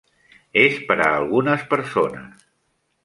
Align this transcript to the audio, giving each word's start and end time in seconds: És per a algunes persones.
És 0.61 0.79
per 0.87 0.97
a 1.03 1.09
algunes 1.17 1.67
persones. 1.75 2.49